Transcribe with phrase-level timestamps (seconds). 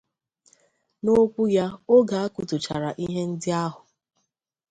[1.03, 3.81] N'okwu ya oge a kụtuchara ihe ndị ahụ